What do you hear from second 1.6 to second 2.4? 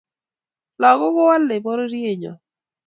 pororiet nyo